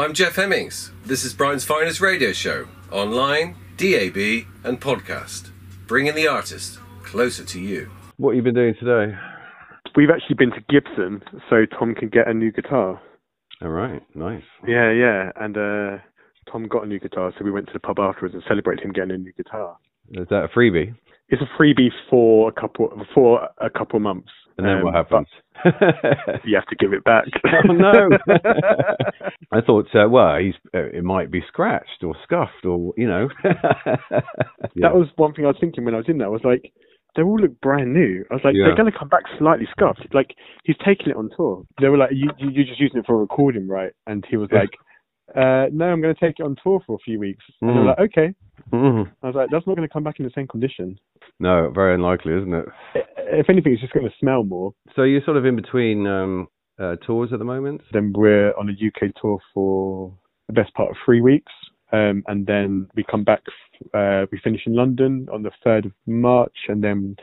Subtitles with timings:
[0.00, 0.92] I'm Jeff Hemmings.
[1.04, 5.50] This is Brighton's Finest Radio Show, online, DAB, and podcast,
[5.86, 7.90] bringing the artist closer to you.
[8.16, 9.14] What have you been doing today?
[9.94, 12.98] We've actually been to Gibson so Tom can get a new guitar.
[13.60, 14.42] All right, nice.
[14.66, 15.32] Yeah, yeah.
[15.36, 15.98] And uh,
[16.50, 18.92] Tom got a new guitar, so we went to the pub afterwards and celebrated him
[18.92, 19.76] getting a new guitar.
[20.12, 20.94] Is that a freebie?
[21.30, 24.30] It's a freebie for a couple for a couple months.
[24.58, 25.28] And then Um, what happens?
[26.44, 27.24] You have to give it back.
[27.68, 28.08] oh no!
[29.52, 33.28] I thought, uh, well, he's uh, it might be scratched or scuffed or you know.
[34.76, 36.26] That was one thing I was thinking when I was in there.
[36.28, 36.72] I was like,
[37.16, 38.24] they all look brand new.
[38.30, 38.66] I was like, Yeah.
[38.66, 40.06] they're going to come back slightly scuffed.
[40.14, 40.34] Like
[40.64, 41.64] he's taking it on tour.
[41.80, 43.92] They were like, you, you, you're just using it for a recording, right?
[44.06, 44.60] And he was Yeah.
[44.60, 44.70] like,
[45.34, 47.44] uh, no, I'm going to take it on tour for a few weeks.
[47.60, 47.80] And they Mhm.
[47.80, 48.34] were like, okay.
[48.72, 49.10] Mhm.
[49.22, 50.98] I was like, that's not going to come back in the same condition.
[51.40, 52.66] No, very unlikely, isn't it?
[53.16, 54.74] If anything, it's just going to smell more.
[54.94, 56.48] So you're sort of in between um,
[56.78, 57.80] uh, tours at the moment.
[57.92, 60.14] Then we're on a UK tour for
[60.48, 61.50] the best part of three weeks.
[61.92, 63.42] Um, and then we come back,
[63.94, 66.54] uh, we finish in London on the 3rd of March.
[66.68, 67.16] And then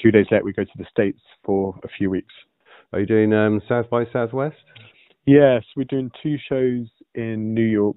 [0.00, 2.32] two days later, we go to the States for a few weeks.
[2.92, 4.56] Are you doing um, South by Southwest?
[5.26, 7.96] Yes, we're doing two shows in New York,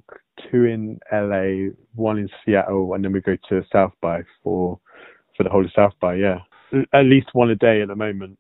[0.50, 4.80] two in LA, one in Seattle, and then we go to South by for
[5.38, 6.16] for the whole of South by.
[6.16, 6.40] Yeah,
[6.94, 8.38] at least one a day at the moment.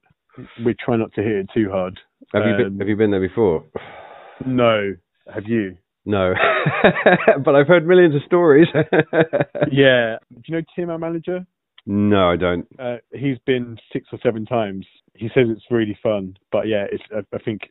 [0.65, 1.99] We try not to hit it too hard.
[2.33, 3.63] Have you Um, been, have you been there before?
[4.45, 4.93] No,
[5.33, 5.77] have you?
[6.05, 6.33] No,
[7.43, 8.67] but I've heard millions of stories.
[9.71, 10.17] Yeah.
[10.33, 11.45] Do you know Tim, our manager?
[11.85, 12.65] No, I don't.
[12.79, 14.85] Uh, he's been six or seven times.
[15.15, 17.03] He says it's really fun, but yeah, it's.
[17.15, 17.61] I, I think,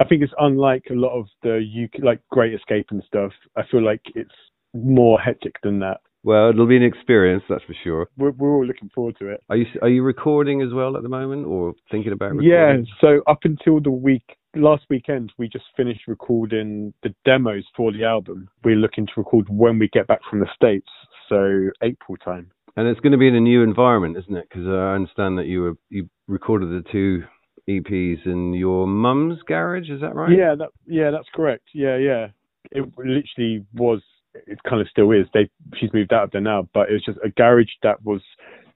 [0.00, 3.32] I think it's unlike a lot of the UK, like Great Escape and stuff.
[3.56, 4.34] I feel like it's
[4.74, 6.00] more hectic than that.
[6.24, 8.08] Well, it'll be an experience, that's for sure.
[8.16, 9.44] We're, we're all looking forward to it.
[9.50, 12.86] Are you are you recording as well at the moment, or thinking about recording?
[12.86, 12.98] Yeah.
[13.00, 18.04] So up until the week last weekend, we just finished recording the demos for the
[18.04, 18.48] album.
[18.64, 20.88] We're looking to record when we get back from the states,
[21.28, 22.50] so April time.
[22.76, 24.48] And it's going to be in a new environment, isn't it?
[24.48, 27.22] Because I understand that you were you recorded the two
[27.68, 29.90] EPs in your mum's garage.
[29.90, 30.36] Is that right?
[30.36, 31.64] Yeah, that yeah, that's correct.
[31.74, 32.28] Yeah, yeah.
[32.70, 34.02] It literally was.
[34.34, 35.26] It kind of still is.
[35.32, 38.20] They she's moved out of there now, but it was just a garage that was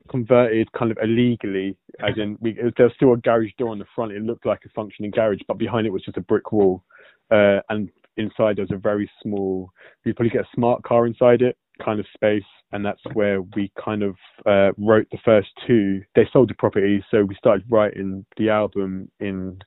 [0.08, 1.76] converted kind of illegally.
[2.00, 4.12] As in, we, there was still a garage door on the front.
[4.12, 6.84] It looked like a functioning garage, but behind it was just a brick wall.
[7.30, 9.70] Uh, and inside there was a very small.
[10.04, 12.42] You probably get a smart car inside it, kind of space,
[12.72, 14.16] and that's where we kind of
[14.46, 16.02] uh, wrote the first two.
[16.14, 19.58] They sold the property, so we started writing the album in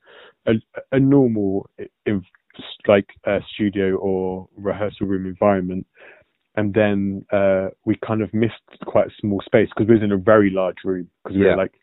[0.45, 0.53] a,
[0.91, 1.69] a normal
[2.05, 2.23] in,
[2.87, 5.85] like a studio or rehearsal room environment.
[6.55, 8.53] And then uh we kind of missed
[8.85, 11.51] quite a small space because we was in a very large room because we Yeah.
[11.51, 11.73] were like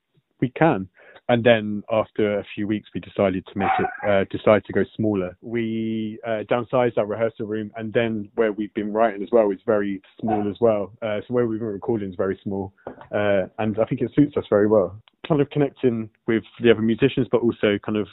[0.41, 0.89] we can.
[1.31, 4.85] And then after a few weeks we decided to make it uh decide to go
[4.97, 5.37] smaller.
[5.41, 9.61] We uh downsized our rehearsal room and then where we've been writing as well is
[9.65, 10.93] very small as well.
[11.01, 12.73] Uh so where we've been recording is very small.
[13.11, 15.01] Uh and i think it suits us very well.
[15.27, 18.07] Kind of connecting with the other musicians but also kind of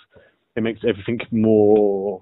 [0.55, 2.21] it makes everything more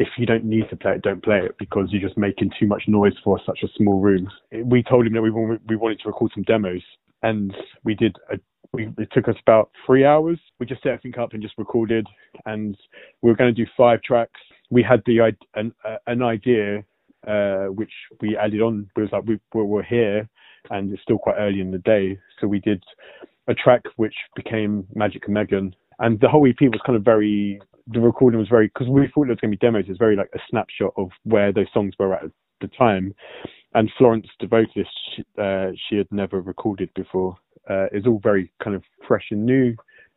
[0.00, 2.66] if you don't need to play it, don't play it because you're just making too
[2.66, 4.28] much noise for such a small room.
[4.64, 6.82] We told him that we we wanted to record some demos,
[7.22, 8.16] and we did.
[8.32, 8.38] A,
[8.72, 10.38] we, it took us about three hours.
[10.58, 12.06] We just set everything up and just recorded,
[12.46, 12.76] and
[13.20, 14.40] we were going to do five tracks.
[14.70, 15.74] We had the an,
[16.06, 16.82] an idea
[17.26, 18.88] uh, which we added on.
[18.96, 20.26] It was like we we were here,
[20.70, 22.82] and it's still quite early in the day, so we did
[23.48, 27.60] a track which became Magic Megan, and the whole EP was kind of very
[27.92, 29.84] the recording was very because we thought it was going to be demos.
[29.88, 32.30] It's very like a snapshot of where those songs were at
[32.60, 33.14] the time.
[33.74, 37.36] And Florence, the vocalist, she, uh, she had never recorded before.
[37.68, 39.74] Uh, it's all very kind of fresh and new.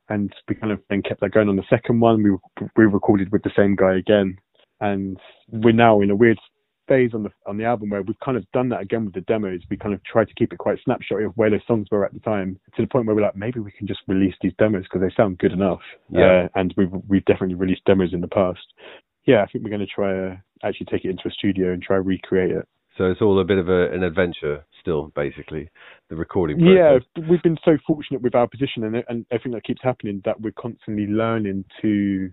[0.10, 2.22] And we kind of then kept that going on the second one.
[2.24, 2.32] We
[2.76, 4.38] we recorded with the same guy again,
[4.82, 5.18] and
[5.50, 6.40] we're now in a weird
[6.88, 9.22] phase on the on the album where we've kind of done that again with the
[9.22, 9.62] demos.
[9.70, 12.14] We kind of tried to keep it quite snapshot of where those songs were at
[12.14, 14.84] the time, to the point where we're like, maybe we can just release these demos
[14.84, 15.82] because they sound good enough.
[16.10, 16.46] Yeah.
[16.46, 18.66] Uh, and we've we've definitely released demos in the past.
[19.26, 21.82] Yeah, I think we're going to try uh, actually take it into a studio and
[21.82, 22.68] try recreate it.
[22.98, 25.68] So it's all a bit of a, an adventure still, basically,
[26.10, 29.82] the recording Yeah, we've been so fortunate with our position and and everything that keeps
[29.82, 32.30] happening that we're constantly learning to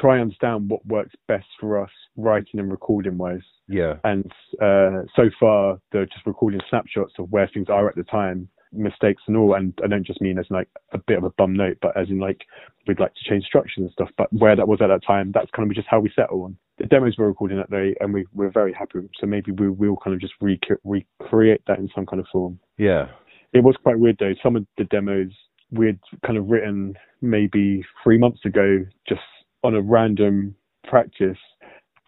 [0.00, 3.40] try and understand what works best for us writing and recording wise.
[3.68, 3.94] Yeah.
[4.04, 4.30] and
[4.60, 9.22] uh, so far they're just recording snapshots of where things are at the time mistakes
[9.26, 11.76] and all and i don't just mean as like a bit of a bum note
[11.82, 12.42] but as in like
[12.86, 15.50] we'd like to change structures and stuff but where that was at that time that's
[15.56, 18.24] kind of just how we settle on the demos we're recording that day and we,
[18.32, 22.06] we're very happy so maybe we will kind of just rec- recreate that in some
[22.06, 23.06] kind of form Yeah.
[23.52, 25.32] it was quite weird though some of the demos
[25.72, 29.20] we'd kind of written maybe three months ago just
[29.62, 30.54] on a random
[30.88, 31.38] practice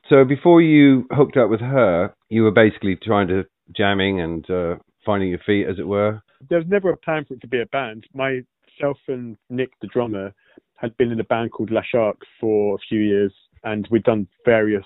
[0.08, 3.44] So before you hooked up with her, you were basically trying to
[3.74, 6.20] jamming and uh, finding your feet, as it were.
[6.48, 8.06] There was never a plan for it to be a band.
[8.14, 10.34] Myself and Nick, the drummer,
[10.76, 13.32] had been in a band called La Shark for a few years,
[13.64, 14.84] and we'd done various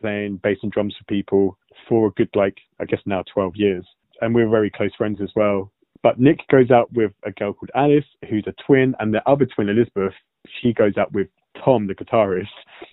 [0.00, 1.56] playing bass and drums for people
[1.88, 3.86] for a good, like, I guess now 12 years.
[4.20, 5.72] And we were very close friends as well.
[6.02, 9.46] But Nick goes out with a girl called Alice, who's a twin, and the other
[9.46, 10.12] twin, Elizabeth,
[10.60, 11.28] she goes out with
[11.64, 12.46] Tom, the guitarist.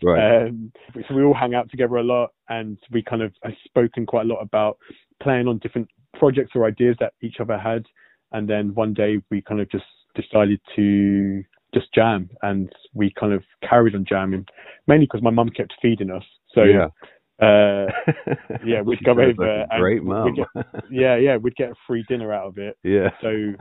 [0.04, 0.48] Right.
[0.48, 0.71] Um,
[1.07, 4.25] so we all hang out together a lot, and we kind of have spoken quite
[4.25, 4.77] a lot about
[5.21, 7.86] playing on different projects or ideas that each other had.
[8.31, 9.86] And then one day we kind of just
[10.16, 11.44] decided to
[11.74, 14.45] just jam, and we kind of carried on jamming,
[14.88, 16.24] mainly because my mum kept feeding us.
[16.54, 16.88] So yeah.
[17.41, 17.86] Uh,
[18.65, 19.33] yeah, we'd Sounds over.
[19.38, 20.36] like a great mum.
[20.36, 22.77] Get, yeah, yeah, we'd get a free dinner out of it.
[22.83, 23.09] yeah.
[23.21, 23.53] So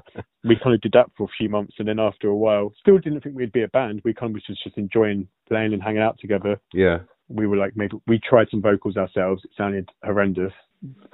[0.45, 2.99] we kind of did that for a few months, and then after a while, still
[2.99, 4.03] didn't think we'd be a band.
[4.05, 6.61] We kind of was just, just enjoying playing and hanging out together.
[6.73, 6.99] Yeah.
[7.29, 9.45] We were like, maybe we tried some vocals ourselves.
[9.45, 10.53] It sounded horrendous.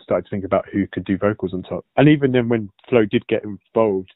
[0.00, 1.84] Started to think about who could do vocals on top.
[1.96, 4.12] And even then, when Flo did get involved,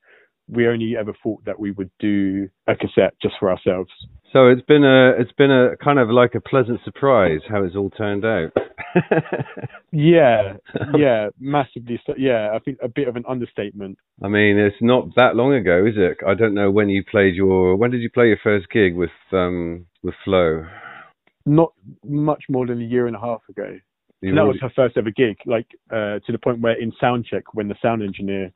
[0.48, 3.90] we only ever thought that we would do a cassette just for ourselves.
[4.32, 7.76] So it's been a it's been a kind of like a pleasant surprise how it's
[7.76, 8.52] all turned out.
[9.90, 10.54] Yeah,
[10.96, 12.00] yeah, massively.
[12.06, 13.98] So, yeah, I think a bit of an understatement.
[14.22, 16.18] I mean, it's not that long ago, is it?
[16.26, 19.10] I don't know when you played your when did you play your first gig with
[19.32, 20.66] um with Flo?
[21.46, 21.72] Not
[22.04, 23.78] much more than a year and a half ago.
[24.20, 26.92] You And that was her first ever gig, like uh, to the point where in
[27.00, 28.52] sound check, when the sound engineer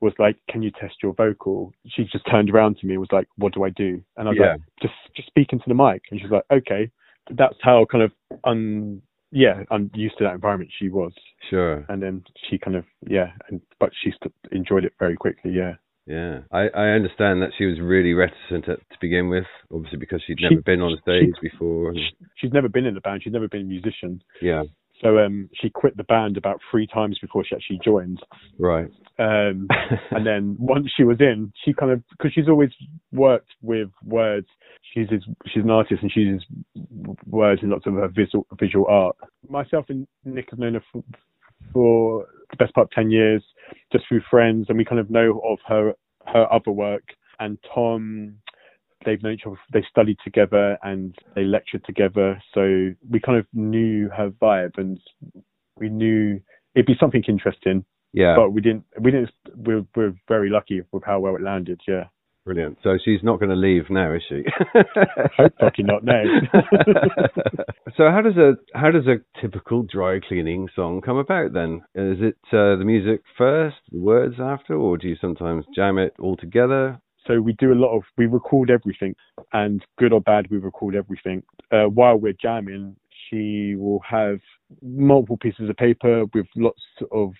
[0.00, 3.12] was like, "Can you test your vocal?" She just turned around to me and was
[3.12, 4.52] like, "What do I do?" And I was Yeah.
[4.52, 6.90] like, "Just just speak into the mic." And she was like, "Okay."
[7.30, 8.12] That's how kind of
[8.44, 9.02] un
[9.32, 11.12] yeah I'm used to that environment she was,
[11.50, 11.84] Sure.
[11.88, 15.50] and then she kind of yeah, and but she st- enjoyed it very quickly.
[15.52, 15.74] Yeah.
[16.06, 16.42] Yeah.
[16.52, 20.38] I, I understand that she was really reticent at, to begin with, obviously because she'd
[20.38, 21.94] She- never been on a stage she- before.
[21.94, 23.24] She- She's never been in a band.
[23.24, 24.22] She's never been a musician.
[24.40, 24.62] yeah.
[25.02, 28.20] So um, she quit the band about three times before she actually joined.
[28.58, 28.90] Right.
[29.18, 29.68] Um,
[30.10, 32.70] and then once she was in, she kind of because she's always
[33.12, 34.46] worked with words.
[34.92, 36.46] She uses she's an artist and she uses
[37.26, 39.16] words in lots of her visual visual art.
[39.48, 41.04] Myself and Nick have known her for,
[41.72, 43.42] for the best part of ten years,
[43.92, 45.92] just through friends, and we kind of know of her
[46.26, 47.04] her other work.
[47.38, 48.36] And Tom,
[49.04, 49.56] they've known each other.
[49.72, 54.98] They studied together and they lectured together, so we kind of knew her vibe, and
[55.78, 56.40] we knew
[56.74, 57.84] it'd be something interesting
[58.16, 58.34] yeah.
[58.34, 62.04] but we didn't we didn't we're we're very lucky with how well it landed yeah
[62.44, 62.78] Brilliant.
[62.84, 64.44] So she's not going to leave now, is she?
[65.36, 66.22] hope fucking not no
[67.96, 71.82] so how does a how does a typical dry cleaning song come about then?
[71.96, 76.14] Is it uh, the music first, the words after, or do you sometimes jam it
[76.20, 77.00] all together?
[77.26, 79.14] So we do a lot of we record everything
[79.52, 81.42] and good or bad we record everything.
[81.70, 82.96] Uh, while we're jamming
[83.28, 84.38] she will have
[84.82, 86.82] multiple pieces of paper with lots
[87.12, 87.32] of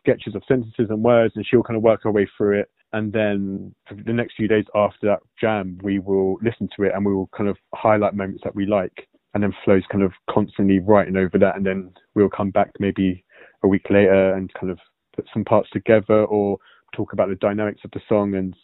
[0.00, 2.70] sketches of sentences and words and she'll kind of work her way through it.
[2.92, 7.04] And then the next few days after that jam we will listen to it and
[7.04, 9.08] we will kind of highlight moments that we like.
[9.34, 13.24] And then Flo's kind of constantly writing over that and then we'll come back maybe
[13.62, 14.78] a week later and kind of
[15.14, 16.58] put some parts together or
[16.94, 18.54] talk about the dynamics of the song and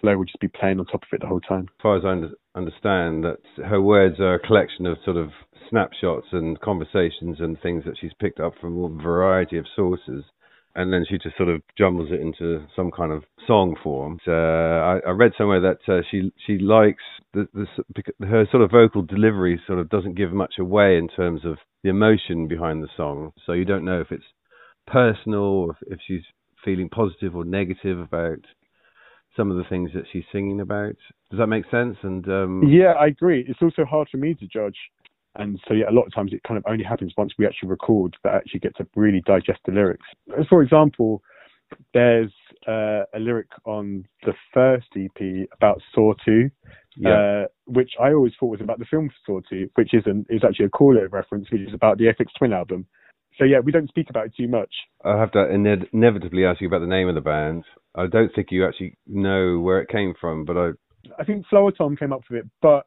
[0.00, 1.66] Flo will just be playing on top of it the whole time.
[1.68, 5.30] As far as I understand, that her words are a collection of sort of
[5.68, 10.24] snapshots and conversations and things that she's picked up from a variety of sources.
[10.74, 14.18] And then she just sort of jumbles it into some kind of song form.
[14.26, 17.02] Uh, I, I read somewhere that uh, she she likes
[17.34, 17.66] the, the
[18.24, 21.90] her sort of vocal delivery sort of doesn't give much away in terms of the
[21.90, 23.32] emotion behind the song.
[23.46, 24.24] So you don't know if it's
[24.86, 26.22] personal if, if she's
[26.64, 28.38] feeling positive or negative about
[29.40, 30.94] some of the things that she's singing about.
[31.30, 31.96] Does that make sense?
[32.02, 33.42] And um, Yeah, I agree.
[33.48, 34.76] It's also hard for me to judge.
[35.36, 37.70] And so, yeah, a lot of times it kind of only happens once we actually
[37.70, 40.04] record that actually get to really digest the lyrics.
[40.50, 41.22] For example,
[41.94, 42.32] there's
[42.68, 46.50] uh, a lyric on the first EP about Saw 2,
[46.96, 50.42] yeah, uh, which I always thought was about the film Saw 2, which isn't, is
[50.44, 52.86] actually a Call It reference, which is about the Aphex Twin album.
[53.40, 54.70] So, yeah, we don't speak about it too much.
[55.02, 57.64] I'll have to ine- inevitably ask you about the name of the band.
[57.94, 60.70] I don't think you actually know where it came from, but I
[61.18, 62.84] I think Flower Tom came up with it, but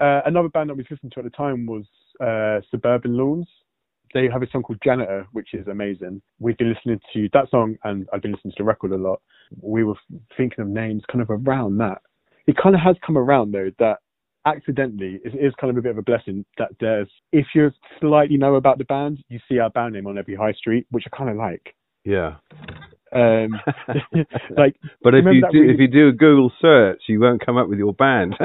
[0.00, 1.84] uh, another band that we listened to at the time was
[2.20, 3.46] uh, Suburban Lawns.
[4.12, 6.20] They have a song called Janitor, which is amazing.
[6.40, 9.20] We've been listening to that song, and I've been listening to the record a lot.
[9.60, 9.94] We were
[10.36, 12.02] thinking of names kind of around that.
[12.46, 13.98] It kind of has come around though that
[14.46, 17.70] accidentally it is kind of a bit of a blessing that there's if you
[18.00, 21.04] slightly know about the band, you see our band name on every high street, which
[21.12, 21.74] I kind of like.
[22.04, 22.36] yeah,
[23.12, 23.60] Um,
[24.56, 27.56] like, but if you do really- if you do a Google search, you won't come
[27.56, 28.36] up with your band.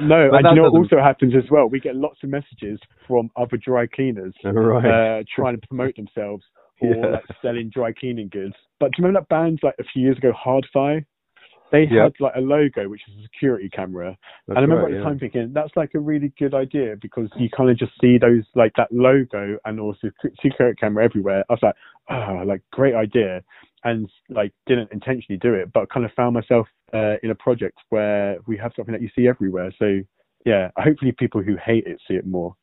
[0.00, 1.66] no, But and you know what also happens as well?
[1.68, 5.18] We get lots of messages from other dry cleaners right.
[5.18, 6.44] uh, trying to promote themselves
[6.80, 7.06] or Yeah.
[7.12, 8.54] like selling dry cleaning goods.
[8.80, 11.04] But do you remember that band like a few years ago, Hard-Fi?
[11.70, 11.90] They Yep.
[11.90, 14.94] had like a logo which is a security camera, That's and I remember right, at
[14.94, 15.08] the yeah.
[15.08, 18.44] time thinking that's like a really good idea because you kind of just see those
[18.54, 20.10] like that logo and also
[20.40, 21.44] security camera everywhere.
[21.48, 21.74] I was like,
[22.10, 23.42] oh, like great idea,
[23.84, 27.78] and like didn't intentionally do it, but kind of found myself uh, in a project
[27.90, 29.72] where we have something that you see everywhere.
[29.78, 30.00] So
[30.44, 32.54] yeah, hopefully people who hate it see it more.